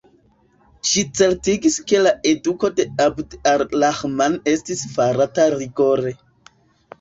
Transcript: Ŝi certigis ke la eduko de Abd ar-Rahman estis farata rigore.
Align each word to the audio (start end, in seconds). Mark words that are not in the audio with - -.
Ŝi 0.91 1.01
certigis 1.17 1.75
ke 1.91 1.99
la 2.07 2.13
eduko 2.31 2.71
de 2.79 2.85
Abd 3.05 3.37
ar-Rahman 3.51 4.39
estis 4.55 4.83
farata 4.97 5.47
rigore. 5.59 6.17